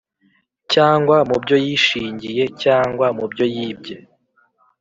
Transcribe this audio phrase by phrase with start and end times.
[0.73, 3.95] Cyangwa mu byo yishingiye cyangwa mu byo yibye